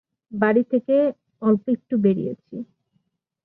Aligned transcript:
বাড়ি 0.31 0.63
থেকে 0.71 0.95
অল্প 1.41 1.63
একটু 1.69 1.95
বেরিয়েছি। 1.97 2.55